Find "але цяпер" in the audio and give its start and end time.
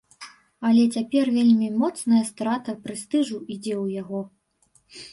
0.69-1.31